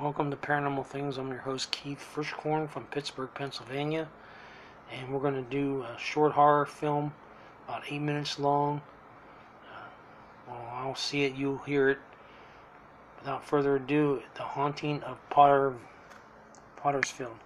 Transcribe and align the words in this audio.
Welcome 0.00 0.30
to 0.30 0.36
Paranormal 0.38 0.86
Things. 0.86 1.18
I'm 1.18 1.28
your 1.28 1.40
host 1.40 1.72
Keith 1.72 2.02
Frischkorn 2.14 2.70
from 2.70 2.84
Pittsburgh, 2.84 3.28
Pennsylvania, 3.34 4.08
and 4.90 5.12
we're 5.12 5.20
going 5.20 5.34
to 5.34 5.50
do 5.50 5.82
a 5.82 5.98
short 5.98 6.32
horror 6.32 6.64
film, 6.64 7.12
about 7.68 7.82
eight 7.90 8.00
minutes 8.00 8.38
long. 8.38 8.80
Uh, 9.70 9.82
well, 10.48 10.72
I'll 10.72 10.94
see 10.94 11.24
it, 11.24 11.34
you'll 11.34 11.58
hear 11.58 11.90
it. 11.90 11.98
Without 13.18 13.44
further 13.44 13.76
ado, 13.76 14.22
The 14.36 14.42
Haunting 14.42 15.02
of 15.02 15.18
Potter 15.28 15.74
Pottersfield. 16.76 17.36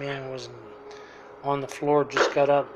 Man 0.00 0.30
was 0.30 0.48
on 1.44 1.60
the 1.60 1.68
floor, 1.68 2.04
just 2.04 2.34
got 2.34 2.48
up. 2.48 2.66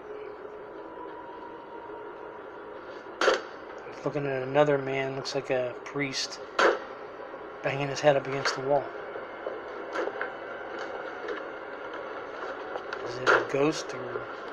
Looking 4.04 4.26
at 4.26 4.42
another 4.42 4.76
man, 4.76 5.16
looks 5.16 5.34
like 5.34 5.48
a 5.48 5.74
priest, 5.84 6.38
banging 7.62 7.88
his 7.88 8.00
head 8.00 8.16
up 8.16 8.26
against 8.26 8.54
the 8.54 8.60
wall. 8.60 8.84
Is 13.08 13.16
it 13.16 13.28
a 13.30 13.42
ghost 13.50 13.94
or. 13.94 14.43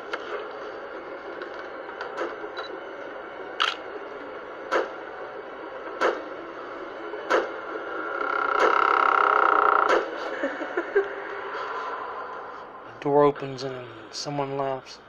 Door 13.01 13.23
opens 13.23 13.63
and 13.63 13.75
someone 14.11 14.57
laughs. 14.57 14.99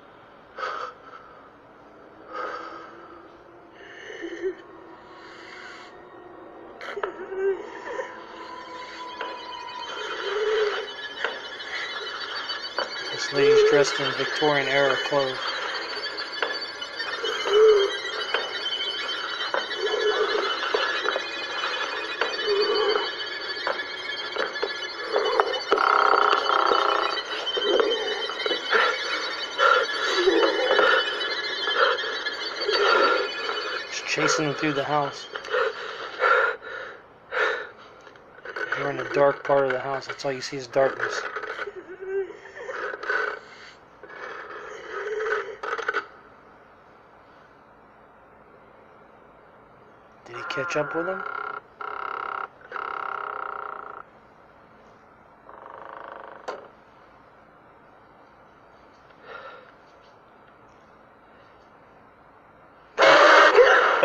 This 13.12 13.32
lady's 13.34 13.70
dressed 13.70 14.00
in 14.00 14.10
Victorian 14.12 14.68
era 14.68 14.96
clothes. 15.08 15.36
Chasing 34.12 34.44
them 34.44 34.54
through 34.54 34.74
the 34.74 34.84
house. 34.84 35.24
You're 38.78 38.90
in 38.90 39.00
a 39.00 39.14
dark 39.14 39.42
part 39.42 39.64
of 39.64 39.72
the 39.72 39.80
house. 39.80 40.06
That's 40.06 40.22
all 40.26 40.32
you 40.32 40.42
see 40.42 40.58
is 40.58 40.66
darkness. 40.66 41.22
Did 50.26 50.36
he 50.36 50.42
catch 50.50 50.76
up 50.76 50.94
with 50.94 51.08
him? 51.08 51.41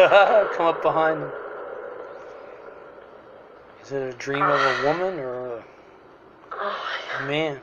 Come 0.55 0.67
up 0.67 0.81
behind 0.81 1.19
him. 1.19 1.31
Is 3.83 3.91
it 3.91 4.13
a 4.13 4.17
dream 4.17 4.41
of 4.41 4.51
a 4.51 4.87
woman 4.87 5.19
or 5.19 5.57
a, 5.57 5.63
oh, 6.53 6.75
a 7.19 7.27
man? 7.27 7.59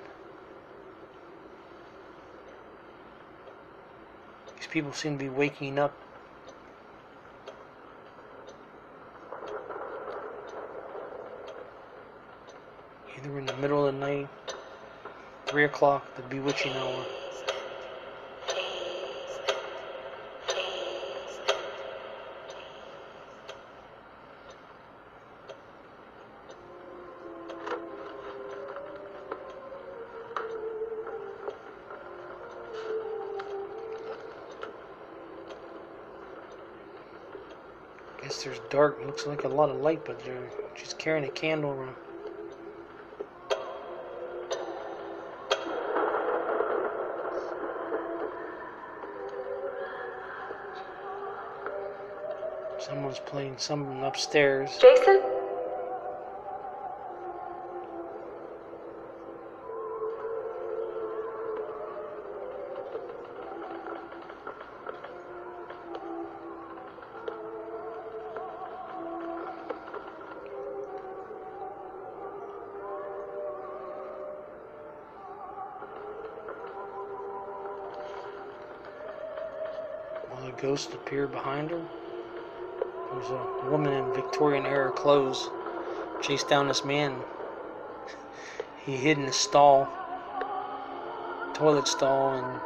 These 4.58 4.66
people 4.66 4.92
seem 4.92 5.16
to 5.16 5.24
be 5.24 5.30
waking 5.30 5.78
up. 5.78 5.94
Either 13.16 13.38
in 13.38 13.46
the 13.46 13.54
middle 13.54 13.86
of 13.86 13.94
the 13.94 14.00
night, 14.00 14.28
3 15.46 15.64
o'clock, 15.64 16.04
the 16.16 16.22
bewitching 16.22 16.72
hour. 16.72 17.06
There's 38.44 38.60
dark. 38.70 39.00
Looks 39.04 39.26
like 39.26 39.44
a 39.44 39.48
lot 39.48 39.70
of 39.70 39.80
light, 39.80 40.04
but 40.04 40.22
there, 40.24 40.38
she's 40.74 40.92
carrying 40.94 41.24
a 41.24 41.30
candle 41.30 41.70
around. 41.70 41.94
Someone's 52.78 53.18
playing 53.20 53.56
something 53.56 54.04
upstairs. 54.04 54.76
Jason? 54.78 55.33
Ghost 80.60 80.94
appear 80.94 81.26
behind 81.26 81.70
her? 81.70 81.82
There's 83.12 83.30
a 83.30 83.70
woman 83.70 83.92
in 83.92 84.12
Victorian 84.12 84.66
era 84.66 84.90
clothes 84.90 85.48
chased 86.20 86.48
down 86.48 86.68
this 86.68 86.84
man. 86.84 87.22
He 88.84 88.96
hid 88.96 89.18
in 89.18 89.24
a 89.24 89.32
stall, 89.32 89.88
toilet 91.54 91.86
stall, 91.86 92.34
and 92.34 92.60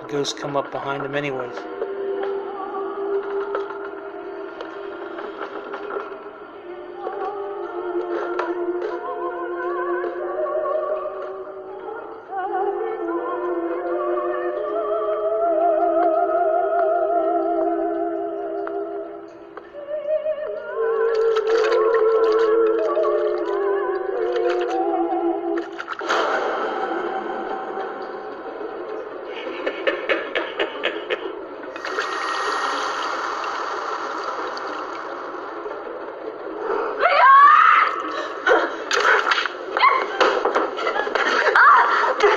the 0.00 0.12
ghost 0.12 0.36
come 0.36 0.56
up 0.56 0.70
behind 0.70 1.04
him 1.04 1.14
anyways. 1.14 1.83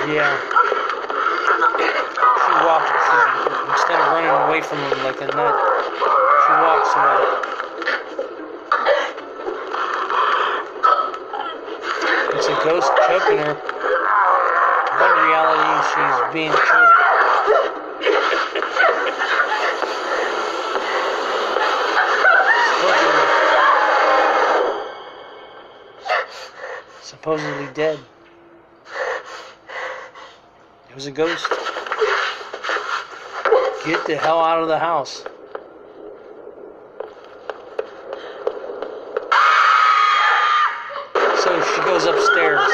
Yeah. 0.08 0.40
She 1.80 2.52
walks 2.64 2.88
um, 3.12 3.28
instead 3.74 4.00
of 4.00 4.08
running 4.16 4.32
away 4.48 4.62
from 4.62 4.80
him 4.80 5.04
like 5.04 5.20
a 5.20 5.28
nut. 5.36 5.56
She 6.48 6.52
walks 6.64 6.96
away. 6.96 7.24
It's 12.38 12.48
a 12.48 12.56
ghost 12.64 12.90
choking 13.06 13.40
her. 13.40 13.56
But 14.98 15.12
in 15.12 15.20
reality, 15.28 15.76
she's 15.92 16.20
being 16.34 16.56
choked. 16.56 17.08
Supposedly 27.02 27.68
dead. 27.74 28.00
Was 30.98 31.06
a 31.06 31.12
ghost. 31.12 31.48
Get 33.86 34.04
the 34.08 34.18
hell 34.18 34.40
out 34.40 34.64
of 34.64 34.68
the 34.68 34.80
house. 34.80 35.24
So 41.44 41.62
she 41.76 41.82
goes 41.82 42.06
upstairs, 42.06 42.68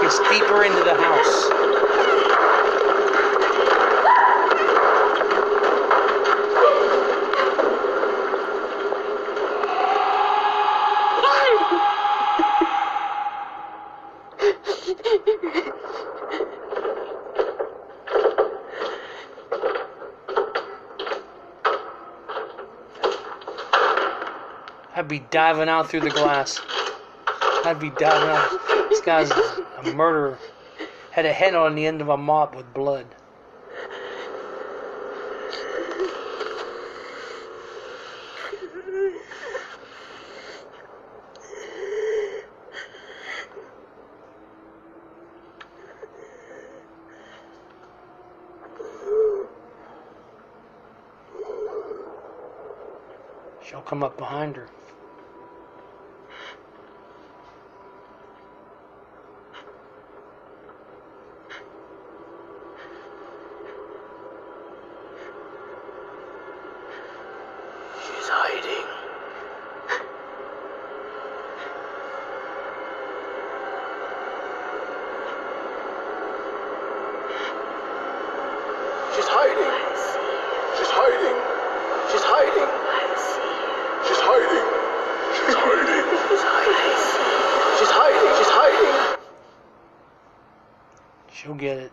gets 0.00 0.18
deeper 0.30 0.64
into 0.64 0.82
the 0.82 0.96
house. 0.96 1.77
I'd 24.98 25.06
be 25.06 25.20
diving 25.20 25.68
out 25.68 25.88
through 25.88 26.00
the 26.00 26.10
glass. 26.10 26.60
I'd 27.64 27.78
be 27.78 27.90
diving 27.90 28.30
out. 28.30 28.88
This 28.90 29.00
guy's 29.00 29.30
a 29.30 29.92
murderer. 29.94 30.40
Had 31.12 31.24
a 31.24 31.32
head 31.32 31.54
on 31.54 31.76
the 31.76 31.86
end 31.86 32.00
of 32.00 32.08
a 32.08 32.16
mop 32.16 32.56
with 32.56 32.74
blood. 32.74 33.06
She'll 53.64 53.80
come 53.82 54.02
up 54.02 54.18
behind 54.18 54.56
her. 54.56 54.66
She's 68.00 68.28
hiding. 68.30 68.86
She's 79.14 79.28
hiding. 79.48 79.72
She's 80.76 80.90
hiding. 80.90 81.36
She's 82.10 82.24
hiding. 82.24 82.68
She's 84.06 84.20
hiding. 84.20 84.66
She's 85.36 85.54
hiding. 85.54 86.06
She's 86.28 86.42
hiding. 86.42 86.76
She's 87.78 87.90
hiding. 87.90 88.34
She's 88.38 88.50
hiding. 88.50 89.18
She'll 91.32 91.54
get 91.54 91.78
it 91.78 91.92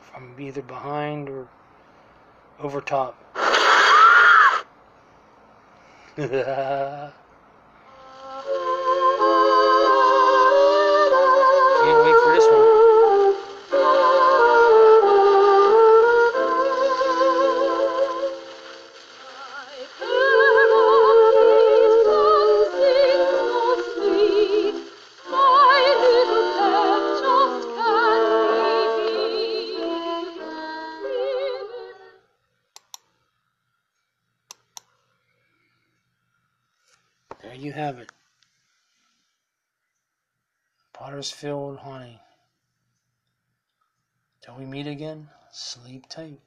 from 0.00 0.34
either 0.38 0.62
behind 0.62 1.28
or 1.28 1.48
over 2.60 2.80
top. 2.80 3.16
There 37.50 37.58
you 37.58 37.72
have 37.72 37.98
it. 37.98 38.12
Potter's 40.92 41.32
Pottersfield 41.32 41.78
Haunting. 41.78 42.20
Till 44.40 44.54
we 44.54 44.64
meet 44.64 44.86
again, 44.86 45.28
sleep 45.50 46.08
tight. 46.08 46.38